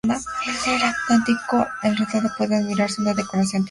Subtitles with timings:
[0.07, 0.81] En el
[1.21, 3.59] ático del retablo puede admirarse una decoración típicamente barroca.